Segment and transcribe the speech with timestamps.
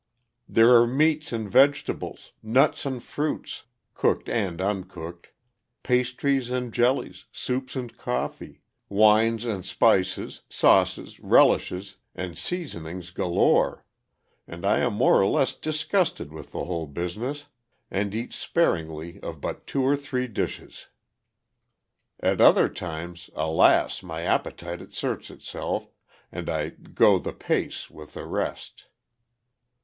[0.49, 5.29] There are meats and vegetables, nuts and fruits, cooked and uncooked,
[5.83, 13.85] pastries and jellies, soups and coffee, wines and spices, sauces, relishes, and seasonings galore,
[14.47, 17.45] and I am more or less disgusted with the whole business,
[17.91, 20.87] and eat sparingly of but two or three dishes.
[22.19, 24.01] At other times, alas!
[24.01, 25.91] my appetite asserts itself,
[26.31, 28.85] and I "go the pace" with the rest.